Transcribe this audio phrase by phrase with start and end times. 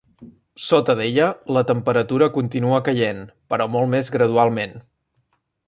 [0.67, 1.27] Sota d'ella,
[1.57, 3.21] la temperatura continua caient,
[3.55, 4.75] però molt més gradualment.